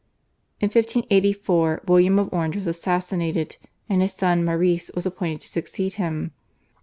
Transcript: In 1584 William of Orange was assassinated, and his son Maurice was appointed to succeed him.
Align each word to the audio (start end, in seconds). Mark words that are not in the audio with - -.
In 0.59 0.69
1584 0.69 1.83
William 1.87 2.17
of 2.17 2.33
Orange 2.33 2.55
was 2.55 2.65
assassinated, 2.65 3.57
and 3.87 4.01
his 4.01 4.13
son 4.13 4.43
Maurice 4.43 4.89
was 4.95 5.05
appointed 5.05 5.41
to 5.41 5.47
succeed 5.47 5.93
him. 5.93 6.31